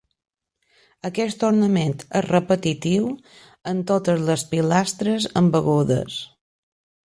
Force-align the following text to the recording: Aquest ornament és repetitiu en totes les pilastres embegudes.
Aquest 1.09 1.45
ornament 1.49 1.93
és 2.21 2.25
repetitiu 2.27 3.11
en 3.75 3.85
totes 3.95 4.27
les 4.31 4.47
pilastres 4.55 5.33
embegudes. 5.45 6.21